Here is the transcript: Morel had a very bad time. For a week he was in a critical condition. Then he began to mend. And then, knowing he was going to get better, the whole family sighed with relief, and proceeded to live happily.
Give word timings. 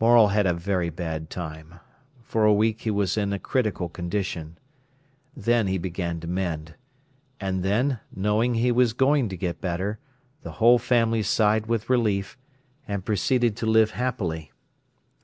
Morel 0.00 0.28
had 0.28 0.46
a 0.46 0.54
very 0.54 0.88
bad 0.88 1.30
time. 1.30 1.80
For 2.22 2.44
a 2.44 2.52
week 2.54 2.82
he 2.82 2.92
was 2.92 3.18
in 3.18 3.32
a 3.32 3.40
critical 3.40 3.88
condition. 3.88 4.56
Then 5.36 5.66
he 5.66 5.78
began 5.78 6.20
to 6.20 6.28
mend. 6.28 6.76
And 7.40 7.64
then, 7.64 7.98
knowing 8.14 8.54
he 8.54 8.70
was 8.70 8.92
going 8.92 9.28
to 9.30 9.36
get 9.36 9.60
better, 9.60 9.98
the 10.42 10.52
whole 10.62 10.78
family 10.78 11.24
sighed 11.24 11.66
with 11.66 11.90
relief, 11.90 12.38
and 12.86 13.04
proceeded 13.04 13.56
to 13.56 13.66
live 13.66 13.90
happily. 13.90 14.52